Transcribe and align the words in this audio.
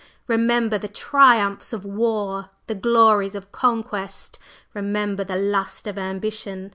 Remember 0.27 0.79
the 0.79 0.87
triumphs 0.87 1.73
of 1.73 1.85
war! 1.85 2.49
the 2.65 2.73
glories 2.73 3.35
of 3.35 3.51
conquest! 3.51 4.39
Remember 4.73 5.23
the 5.23 5.35
lust 5.35 5.85
of 5.85 5.95
ambition! 5.99 6.69